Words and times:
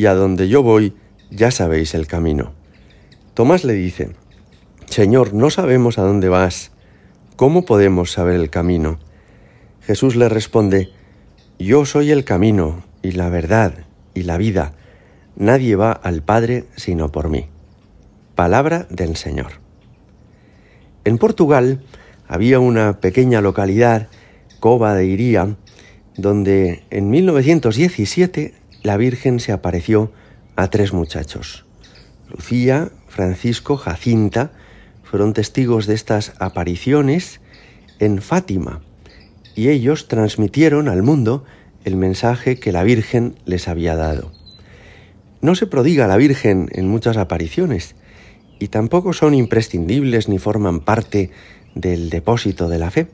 y 0.00 0.06
a 0.06 0.14
donde 0.14 0.48
yo 0.48 0.62
voy 0.62 0.94
ya 1.30 1.50
sabéis 1.50 1.94
el 1.94 2.06
camino. 2.06 2.52
Tomás 3.34 3.64
le 3.64 3.74
dice, 3.74 4.10
Señor, 4.86 5.34
no 5.34 5.50
sabemos 5.50 5.98
a 5.98 6.02
dónde 6.02 6.30
vas, 6.30 6.72
¿cómo 7.36 7.66
podemos 7.66 8.10
saber 8.10 8.36
el 8.36 8.48
camino? 8.48 8.98
Jesús 9.82 10.16
le 10.16 10.30
responde, 10.30 10.88
Yo 11.58 11.84
soy 11.84 12.10
el 12.12 12.24
camino 12.24 12.82
y 13.02 13.12
la 13.12 13.28
verdad 13.28 13.74
y 14.14 14.22
la 14.22 14.38
vida. 14.38 14.72
Nadie 15.36 15.76
va 15.76 15.92
al 15.92 16.22
Padre 16.22 16.64
sino 16.76 17.12
por 17.12 17.28
mí. 17.28 17.46
Palabra 18.34 18.86
del 18.88 19.16
Señor. 19.16 19.60
En 21.04 21.18
Portugal 21.18 21.82
había 22.26 22.58
una 22.58 23.00
pequeña 23.00 23.42
localidad, 23.42 24.08
Cova 24.60 24.94
de 24.94 25.04
Iría, 25.04 25.56
donde 26.16 26.84
en 26.90 27.10
1917 27.10 28.59
la 28.82 28.96
Virgen 28.96 29.40
se 29.40 29.52
apareció 29.52 30.12
a 30.56 30.68
tres 30.68 30.92
muchachos. 30.92 31.64
Lucía, 32.30 32.90
Francisco, 33.08 33.76
Jacinta 33.76 34.52
fueron 35.02 35.32
testigos 35.32 35.86
de 35.86 35.94
estas 35.94 36.32
apariciones 36.38 37.40
en 37.98 38.22
Fátima 38.22 38.80
y 39.54 39.68
ellos 39.68 40.08
transmitieron 40.08 40.88
al 40.88 41.02
mundo 41.02 41.44
el 41.84 41.96
mensaje 41.96 42.58
que 42.58 42.72
la 42.72 42.84
Virgen 42.84 43.36
les 43.44 43.68
había 43.68 43.96
dado. 43.96 44.32
No 45.40 45.54
se 45.54 45.66
prodiga 45.66 46.06
la 46.06 46.16
Virgen 46.16 46.68
en 46.72 46.88
muchas 46.88 47.16
apariciones 47.16 47.96
y 48.58 48.68
tampoco 48.68 49.12
son 49.12 49.34
imprescindibles 49.34 50.28
ni 50.28 50.38
forman 50.38 50.80
parte 50.80 51.30
del 51.74 52.10
depósito 52.10 52.68
de 52.68 52.78
la 52.78 52.90
fe, 52.90 53.08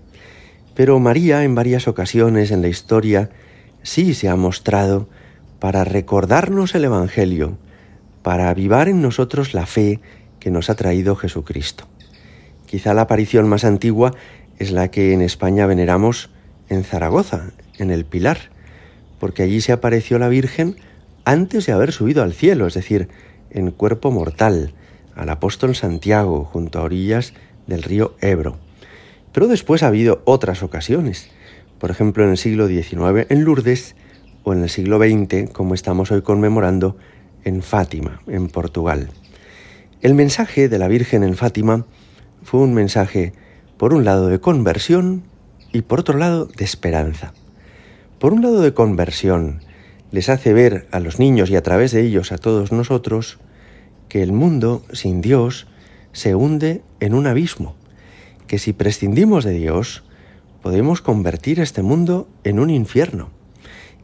pero 0.75 0.99
María 0.99 1.45
en 1.45 1.55
varias 1.55 1.89
ocasiones 1.89 2.51
en 2.51 2.63
la 2.63 2.69
historia 2.69 3.31
sí 3.83 4.13
se 4.15 4.29
ha 4.29 4.37
mostrado 4.37 5.09
para 5.59 5.85
recordarnos 5.85 6.75
el 6.75 6.85
Evangelio, 6.85 7.57
para 8.23 8.51
avivar 8.51 8.89
en 8.89 9.03
nosotros 9.03 9.55
la 9.55 9.67
fe 9.67 10.01
que 10.41 10.51
nos 10.51 10.71
ha 10.71 10.75
traído 10.75 11.17
Jesucristo. 11.17 11.87
Quizá 12.67 12.95
la 12.95 13.03
aparición 13.03 13.49
más 13.49 13.65
antigua 13.65 14.13
es 14.59 14.73
la 14.73 14.91
que 14.91 15.13
en 15.13 15.23
España 15.23 15.67
veneramos 15.67 16.31
en 16.69 16.85
Zaragoza, 16.85 17.53
en 17.79 17.91
el 17.91 18.05
Pilar, 18.05 18.39
porque 19.21 19.43
allí 19.43 19.61
se 19.61 19.73
apareció 19.73 20.19
la 20.19 20.29
Virgen 20.29 20.77
antes 21.25 21.67
de 21.67 21.73
haber 21.73 21.93
subido 21.93 22.23
al 22.23 22.33
cielo, 22.33 22.67
es 22.67 22.75
decir, 22.75 23.09
en 23.51 23.71
cuerpo 23.71 24.11
mortal, 24.11 24.75
al 25.15 25.31
apóstol 25.31 25.75
Santiago, 25.75 26.45
junto 26.45 26.79
a 26.79 26.83
orillas 26.83 27.33
del 27.67 27.83
río 27.83 28.15
Ebro. 28.21 28.59
Pero 29.33 29.49
después 29.49 29.83
ha 29.83 29.89
habido 29.89 30.23
otras 30.25 30.63
ocasiones, 30.63 31.29
por 31.79 31.91
ejemplo 31.91 32.25
en 32.25 32.31
el 32.31 32.39
siglo 32.39 32.69
XIX 32.69 33.27
en 33.29 33.45
Lourdes, 33.45 33.97
o 34.49 34.53
en 34.53 34.63
el 34.63 34.71
siglo 34.71 34.99
XX, 34.99 35.51
como 35.51 35.75
estamos 35.75 36.13
hoy 36.13 36.23
conmemorando 36.23 36.97
en 37.43 37.63
Fátima, 37.63 38.21
en 38.29 38.47
Portugal. 38.47 39.11
El 40.03 40.15
mensaje 40.15 40.69
de 40.69 40.79
la 40.79 40.87
Virgen 40.87 41.25
en 41.25 41.35
Fátima 41.35 41.85
fue 42.45 42.61
un 42.61 42.73
mensaje, 42.73 43.33
por 43.77 43.93
un 43.93 44.05
lado, 44.05 44.29
de 44.29 44.39
conversión 44.39 45.25
y 45.73 45.83
por 45.83 45.99
otro 45.99 46.17
lado, 46.17 46.47
de 46.47 46.65
esperanza. 46.65 47.35
Por 48.21 48.33
un 48.33 48.41
lado, 48.41 48.61
de 48.61 48.73
conversión, 48.73 49.63
les 50.13 50.29
hace 50.29 50.53
ver 50.53 50.87
a 50.93 51.01
los 51.01 51.19
niños 51.19 51.51
y 51.51 51.57
a 51.57 51.63
través 51.65 51.91
de 51.91 52.03
ellos 52.03 52.31
a 52.31 52.39
todos 52.39 52.71
nosotros 52.71 53.41
que 54.09 54.23
el 54.23 54.31
mundo 54.31 54.85
sin 54.93 55.23
Dios 55.23 55.67
se 56.13 56.37
hunde 56.37 56.83
en 57.01 57.15
un 57.15 57.27
abismo, 57.27 57.75
que 58.47 58.61
si 58.61 58.73
prescindimos 58.73 59.43
de 59.45 59.55
Dios, 59.55 60.05
podemos 60.63 61.01
convertir 61.01 61.59
este 61.59 61.83
mundo 61.83 62.29
en 62.45 62.61
un 62.61 62.71
infierno. 62.71 63.31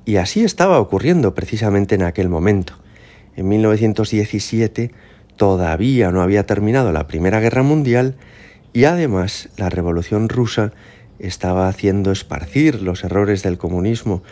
Y 0.05 0.17
así 0.17 0.45
estaba 0.45 0.81
ocurriendo 0.81 1.35
precisamente 1.35 1.95
en 1.95 2.03
aquel 2.03 2.29
momento. 2.29 2.75
En 3.37 3.49
1917 3.49 4.91
todavía 5.37 6.11
no 6.11 6.23
había 6.23 6.47
terminado 6.47 6.93
la 6.93 7.07
Primera 7.07 7.41
Guerra 7.41 7.63
Mundial 7.63 8.17
y 8.73 8.85
además 8.85 9.49
la 9.57 9.71
Revolución 9.71 10.29
rusa 10.29 10.73
estaba 11.19 11.69
haciendo 11.69 12.11
esparcir 12.11 12.83
los 12.83 13.05
errores 13.05 13.43
del 13.43 13.59
comunismo 13.59 14.23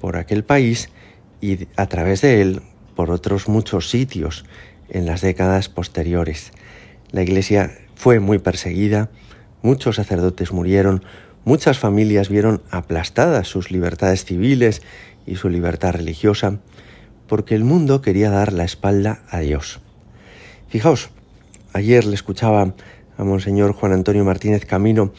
por 0.00 0.16
aquel 0.16 0.44
país 0.44 0.90
y 1.40 1.66
a 1.76 1.86
través 1.86 2.20
de 2.20 2.40
él 2.40 2.62
por 2.94 3.10
otros 3.10 3.48
muchos 3.48 3.90
sitios 3.90 4.44
en 4.88 5.06
las 5.06 5.20
décadas 5.20 5.68
posteriores. 5.68 6.52
La 7.10 7.22
Iglesia 7.22 7.76
fue 7.94 8.20
muy 8.20 8.38
perseguida, 8.38 9.10
muchos 9.62 9.96
sacerdotes 9.96 10.52
murieron, 10.52 11.04
muchas 11.44 11.78
familias 11.78 12.28
vieron 12.28 12.62
aplastadas 12.70 13.48
sus 13.48 13.70
libertades 13.70 14.24
civiles 14.24 14.82
y 15.26 15.36
su 15.36 15.48
libertad 15.48 15.92
religiosa, 15.92 16.60
porque 17.26 17.54
el 17.54 17.64
mundo 17.64 18.00
quería 18.00 18.30
dar 18.30 18.52
la 18.52 18.64
espalda 18.64 19.22
a 19.28 19.40
Dios. 19.40 19.80
Fijaos, 20.68 21.10
ayer 21.72 22.04
le 22.04 22.14
escuchaba 22.14 22.74
a 23.16 23.24
Monseñor 23.24 23.72
Juan 23.72 23.92
Antonio 23.92 24.24
Martínez 24.24 24.64
Camino 24.64 25.12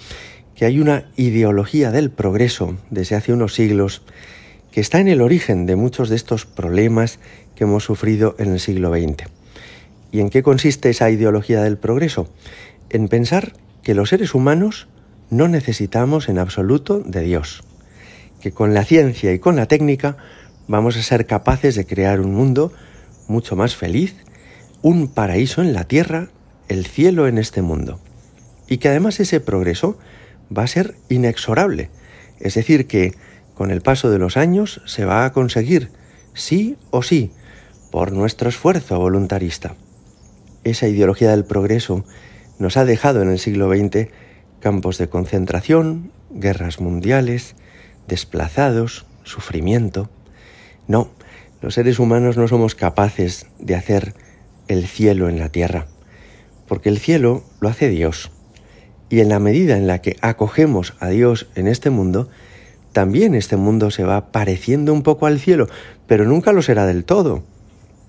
que 0.55 0.65
hay 0.65 0.79
una 0.79 1.05
ideología 1.15 1.91
del 1.91 2.09
progreso 2.09 2.77
desde 2.89 3.15
hace 3.15 3.33
unos 3.33 3.53
siglos 3.53 4.01
que 4.71 4.81
está 4.81 4.99
en 4.99 5.07
el 5.07 5.21
origen 5.21 5.65
de 5.65 5.75
muchos 5.75 6.09
de 6.09 6.15
estos 6.15 6.45
problemas 6.45 7.19
que 7.55 7.63
hemos 7.63 7.83
sufrido 7.83 8.35
en 8.39 8.53
el 8.53 8.59
siglo 8.59 8.91
XX. 8.91 9.29
¿Y 10.11 10.19
en 10.19 10.29
qué 10.29 10.43
consiste 10.43 10.89
esa 10.89 11.09
ideología 11.09 11.61
del 11.61 11.77
progreso? 11.77 12.29
En 12.89 13.07
pensar 13.07 13.53
que 13.83 13.93
los 13.93 14.09
seres 14.09 14.33
humanos 14.33 14.87
no 15.29 15.47
necesitamos 15.47 16.29
en 16.29 16.39
absoluto 16.39 16.99
de 16.99 17.21
Dios, 17.21 17.63
que 18.41 18.51
con 18.51 18.73
la 18.73 18.83
ciencia 18.83 19.33
y 19.33 19.39
con 19.39 19.55
la 19.55 19.65
técnica 19.65 20.17
vamos 20.67 20.97
a 20.97 21.03
ser 21.03 21.25
capaces 21.25 21.75
de 21.75 21.85
crear 21.85 22.19
un 22.19 22.33
mundo 22.33 22.71
mucho 23.27 23.55
más 23.55 23.75
feliz, 23.75 24.15
un 24.81 25.07
paraíso 25.07 25.61
en 25.61 25.73
la 25.73 25.85
tierra, 25.85 26.29
el 26.67 26.85
cielo 26.85 27.27
en 27.27 27.37
este 27.37 27.61
mundo. 27.61 27.99
Y 28.67 28.77
que 28.77 28.89
además 28.89 29.19
ese 29.19 29.39
progreso 29.39 29.97
va 30.55 30.63
a 30.63 30.67
ser 30.67 30.95
inexorable, 31.09 31.89
es 32.39 32.55
decir, 32.55 32.87
que 32.87 33.13
con 33.53 33.71
el 33.71 33.81
paso 33.81 34.09
de 34.09 34.19
los 34.19 34.37
años 34.37 34.81
se 34.85 35.05
va 35.05 35.25
a 35.25 35.33
conseguir, 35.33 35.89
sí 36.33 36.77
o 36.91 37.01
sí, 37.01 37.31
por 37.91 38.11
nuestro 38.11 38.49
esfuerzo 38.49 38.99
voluntarista. 38.99 39.75
Esa 40.63 40.87
ideología 40.87 41.31
del 41.31 41.45
progreso 41.45 42.05
nos 42.59 42.77
ha 42.77 42.85
dejado 42.85 43.21
en 43.21 43.29
el 43.29 43.39
siglo 43.39 43.69
XX 43.69 44.09
campos 44.59 44.97
de 44.97 45.09
concentración, 45.09 46.11
guerras 46.29 46.79
mundiales, 46.79 47.55
desplazados, 48.07 49.05
sufrimiento. 49.23 50.09
No, 50.87 51.09
los 51.61 51.73
seres 51.73 51.99
humanos 51.99 52.37
no 52.37 52.47
somos 52.47 52.75
capaces 52.75 53.47
de 53.59 53.75
hacer 53.75 54.13
el 54.67 54.87
cielo 54.87 55.29
en 55.29 55.39
la 55.39 55.49
tierra, 55.49 55.87
porque 56.67 56.89
el 56.89 56.99
cielo 56.99 57.43
lo 57.59 57.69
hace 57.69 57.89
Dios. 57.89 58.31
Y 59.09 59.21
en 59.21 59.29
la 59.29 59.39
medida 59.39 59.77
en 59.77 59.87
la 59.87 60.01
que 60.01 60.17
acogemos 60.21 60.95
a 60.99 61.09
Dios 61.09 61.47
en 61.55 61.67
este 61.67 61.89
mundo, 61.89 62.29
también 62.91 63.35
este 63.35 63.57
mundo 63.57 63.91
se 63.91 64.03
va 64.03 64.31
pareciendo 64.31 64.93
un 64.93 65.03
poco 65.03 65.27
al 65.27 65.39
cielo, 65.39 65.67
pero 66.07 66.25
nunca 66.25 66.51
lo 66.51 66.61
será 66.61 66.85
del 66.85 67.05
todo, 67.05 67.43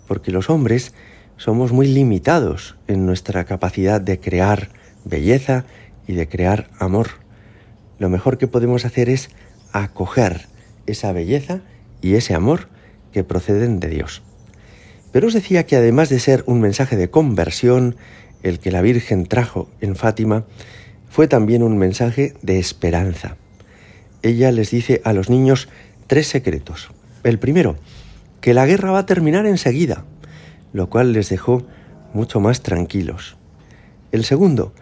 porque 0.06 0.32
los 0.32 0.50
hombres 0.50 0.94
somos 1.36 1.72
muy 1.72 1.86
limitados 1.86 2.76
en 2.88 3.06
nuestra 3.06 3.44
capacidad 3.44 4.00
de 4.00 4.18
crear 4.18 4.70
belleza 5.04 5.64
y 6.06 6.14
de 6.14 6.28
crear 6.28 6.68
amor. 6.78 7.08
Lo 7.98 8.08
mejor 8.08 8.38
que 8.38 8.48
podemos 8.48 8.84
hacer 8.84 9.08
es 9.08 9.30
acoger 9.72 10.46
esa 10.86 11.12
belleza 11.12 11.60
y 12.00 12.14
ese 12.14 12.34
amor 12.34 12.68
que 13.12 13.24
proceden 13.24 13.80
de 13.80 13.88
Dios. 13.88 14.22
Pero 15.12 15.28
os 15.28 15.34
decía 15.34 15.66
que 15.66 15.76
además 15.76 16.08
de 16.08 16.20
ser 16.20 16.44
un 16.46 16.60
mensaje 16.60 16.96
de 16.96 17.10
conversión, 17.10 17.96
el 18.42 18.58
que 18.58 18.70
la 18.70 18.82
Virgen 18.82 19.26
trajo 19.26 19.68
en 19.80 19.96
Fátima, 19.96 20.44
fue 21.08 21.28
también 21.28 21.62
un 21.62 21.78
mensaje 21.78 22.34
de 22.42 22.58
esperanza. 22.58 23.36
Ella 24.22 24.52
les 24.52 24.70
dice 24.70 25.00
a 25.04 25.12
los 25.12 25.30
niños 25.30 25.68
tres 26.06 26.26
secretos. 26.26 26.90
El 27.24 27.38
primero, 27.38 27.76
que 28.40 28.54
la 28.54 28.66
guerra 28.66 28.90
va 28.90 29.00
a 29.00 29.06
terminar 29.06 29.46
enseguida, 29.46 30.04
lo 30.72 30.90
cual 30.90 31.12
les 31.12 31.28
dejó 31.28 31.66
mucho 32.12 32.40
más 32.40 32.62
tranquilos. 32.62 33.36
El 34.12 34.24
segundo, 34.24 34.72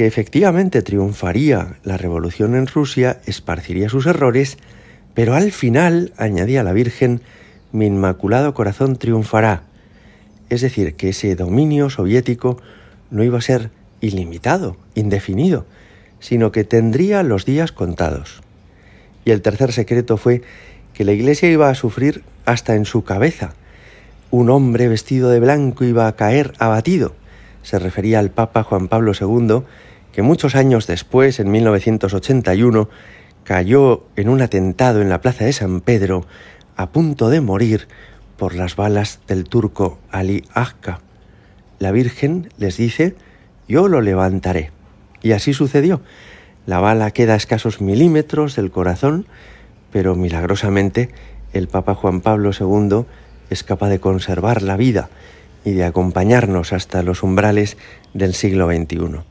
que 0.00 0.06
efectivamente 0.06 0.80
triunfaría 0.80 1.76
la 1.84 1.98
revolución 1.98 2.54
en 2.54 2.66
Rusia, 2.66 3.20
esparciría 3.26 3.90
sus 3.90 4.06
errores, 4.06 4.56
pero 5.12 5.34
al 5.34 5.52
final, 5.52 6.14
añadía 6.16 6.64
la 6.64 6.72
Virgen, 6.72 7.20
mi 7.70 7.84
inmaculado 7.84 8.54
corazón 8.54 8.96
triunfará. 8.96 9.64
Es 10.48 10.62
decir, 10.62 10.94
que 10.94 11.10
ese 11.10 11.36
dominio 11.36 11.90
soviético 11.90 12.56
no 13.10 13.24
iba 13.24 13.36
a 13.36 13.42
ser 13.42 13.72
ilimitado, 14.00 14.78
indefinido, 14.94 15.66
sino 16.18 16.50
que 16.50 16.64
tendría 16.64 17.22
los 17.22 17.44
días 17.44 17.70
contados. 17.70 18.40
Y 19.26 19.32
el 19.32 19.42
tercer 19.42 19.70
secreto 19.70 20.16
fue 20.16 20.40
que 20.94 21.04
la 21.04 21.12
Iglesia 21.12 21.50
iba 21.50 21.68
a 21.68 21.74
sufrir 21.74 22.24
hasta 22.46 22.74
en 22.74 22.86
su 22.86 23.04
cabeza. 23.04 23.52
Un 24.30 24.48
hombre 24.48 24.88
vestido 24.88 25.28
de 25.28 25.40
blanco 25.40 25.84
iba 25.84 26.06
a 26.06 26.16
caer 26.16 26.54
abatido. 26.58 27.12
Se 27.62 27.78
refería 27.78 28.18
al 28.18 28.30
Papa 28.30 28.62
Juan 28.62 28.88
Pablo 28.88 29.12
II, 29.12 29.62
que 30.12 30.22
muchos 30.22 30.54
años 30.54 30.86
después, 30.86 31.40
en 31.40 31.50
1981, 31.50 32.88
cayó 33.44 34.04
en 34.16 34.28
un 34.28 34.42
atentado 34.42 35.02
en 35.02 35.08
la 35.08 35.20
plaza 35.20 35.44
de 35.44 35.52
San 35.52 35.80
Pedro, 35.80 36.26
a 36.76 36.90
punto 36.90 37.30
de 37.30 37.40
morir 37.40 37.88
por 38.36 38.54
las 38.54 38.76
balas 38.76 39.20
del 39.26 39.44
turco 39.44 39.98
Ali 40.10 40.44
Akka. 40.54 41.00
La 41.78 41.92
Virgen 41.92 42.48
les 42.58 42.76
dice, 42.76 43.14
yo 43.68 43.88
lo 43.88 44.00
levantaré. 44.00 44.70
Y 45.22 45.32
así 45.32 45.52
sucedió. 45.52 46.00
La 46.66 46.80
bala 46.80 47.10
queda 47.10 47.34
a 47.34 47.36
escasos 47.36 47.80
milímetros 47.80 48.56
del 48.56 48.70
corazón, 48.70 49.26
pero 49.92 50.14
milagrosamente 50.14 51.10
el 51.52 51.68
Papa 51.68 51.94
Juan 51.94 52.20
Pablo 52.20 52.50
II 52.58 53.04
es 53.50 53.64
capaz 53.64 53.88
de 53.88 54.00
conservar 54.00 54.62
la 54.62 54.76
vida 54.76 55.10
y 55.64 55.72
de 55.72 55.84
acompañarnos 55.84 56.72
hasta 56.72 57.02
los 57.02 57.22
umbrales 57.22 57.76
del 58.14 58.34
siglo 58.34 58.68
XXI. 58.68 59.29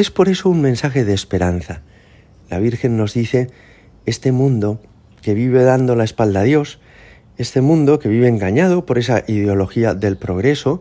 Es 0.00 0.10
por 0.10 0.30
eso 0.30 0.48
un 0.48 0.62
mensaje 0.62 1.04
de 1.04 1.12
esperanza. 1.12 1.82
La 2.48 2.58
Virgen 2.58 2.96
nos 2.96 3.12
dice, 3.12 3.50
este 4.06 4.32
mundo 4.32 4.80
que 5.20 5.34
vive 5.34 5.62
dando 5.62 5.94
la 5.94 6.04
espalda 6.04 6.40
a 6.40 6.44
Dios, 6.44 6.80
este 7.36 7.60
mundo 7.60 7.98
que 7.98 8.08
vive 8.08 8.26
engañado 8.26 8.86
por 8.86 8.96
esa 8.96 9.24
ideología 9.28 9.92
del 9.92 10.16
progreso, 10.16 10.80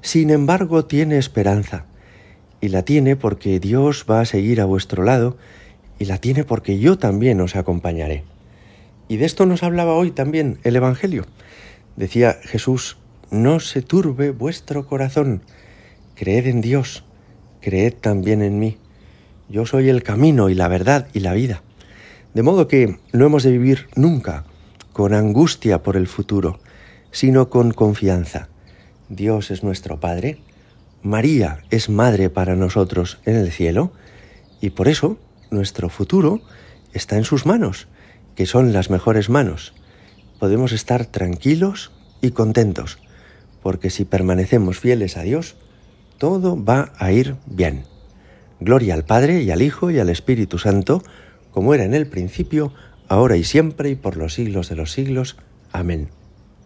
sin 0.00 0.30
embargo 0.30 0.86
tiene 0.86 1.18
esperanza. 1.18 1.84
Y 2.60 2.70
la 2.70 2.82
tiene 2.82 3.14
porque 3.14 3.60
Dios 3.60 4.06
va 4.10 4.22
a 4.22 4.24
seguir 4.24 4.60
a 4.60 4.64
vuestro 4.64 5.04
lado 5.04 5.36
y 6.00 6.06
la 6.06 6.18
tiene 6.18 6.42
porque 6.42 6.80
yo 6.80 6.98
también 6.98 7.40
os 7.40 7.54
acompañaré. 7.54 8.24
Y 9.06 9.18
de 9.18 9.26
esto 9.26 9.46
nos 9.46 9.62
hablaba 9.62 9.94
hoy 9.94 10.10
también 10.10 10.58
el 10.64 10.74
Evangelio. 10.74 11.26
Decía 11.94 12.36
Jesús, 12.42 12.98
no 13.30 13.60
se 13.60 13.82
turbe 13.82 14.32
vuestro 14.32 14.84
corazón, 14.84 15.42
creed 16.16 16.48
en 16.48 16.60
Dios, 16.60 17.04
creed 17.60 17.94
también 17.94 18.42
en 18.42 18.58
mí. 18.58 18.78
Yo 19.48 19.66
soy 19.66 19.88
el 19.88 20.02
camino 20.02 20.50
y 20.50 20.54
la 20.54 20.68
verdad 20.68 21.08
y 21.12 21.20
la 21.20 21.34
vida. 21.34 21.62
De 22.34 22.42
modo 22.42 22.68
que 22.68 22.98
no 23.12 23.26
hemos 23.26 23.42
de 23.42 23.52
vivir 23.52 23.88
nunca 23.96 24.44
con 24.92 25.14
angustia 25.14 25.82
por 25.82 25.96
el 25.96 26.06
futuro, 26.06 26.60
sino 27.10 27.48
con 27.48 27.72
confianza. 27.72 28.48
Dios 29.08 29.50
es 29.50 29.62
nuestro 29.62 30.00
Padre, 30.00 30.38
María 31.02 31.62
es 31.70 31.88
Madre 31.88 32.30
para 32.30 32.56
nosotros 32.56 33.18
en 33.24 33.36
el 33.36 33.52
cielo, 33.52 33.92
y 34.60 34.70
por 34.70 34.88
eso 34.88 35.18
nuestro 35.50 35.88
futuro 35.88 36.42
está 36.92 37.16
en 37.16 37.24
sus 37.24 37.46
manos, 37.46 37.88
que 38.34 38.44
son 38.44 38.72
las 38.72 38.90
mejores 38.90 39.30
manos. 39.30 39.72
Podemos 40.38 40.72
estar 40.72 41.06
tranquilos 41.06 41.92
y 42.20 42.32
contentos, 42.32 42.98
porque 43.62 43.90
si 43.90 44.04
permanecemos 44.04 44.78
fieles 44.78 45.16
a 45.16 45.22
Dios, 45.22 45.56
todo 46.18 46.62
va 46.62 46.92
a 46.98 47.12
ir 47.12 47.36
bien. 47.46 47.84
Gloria 48.60 48.94
al 48.94 49.04
Padre 49.04 49.42
y 49.42 49.50
al 49.50 49.62
Hijo 49.62 49.90
y 49.90 49.98
al 49.98 50.10
Espíritu 50.10 50.58
Santo, 50.58 51.02
como 51.52 51.74
era 51.74 51.84
en 51.84 51.94
el 51.94 52.08
principio, 52.08 52.72
ahora 53.08 53.36
y 53.36 53.44
siempre 53.44 53.90
y 53.90 53.94
por 53.94 54.16
los 54.16 54.34
siglos 54.34 54.68
de 54.68 54.76
los 54.76 54.92
siglos. 54.92 55.36
Amén. 55.72 56.08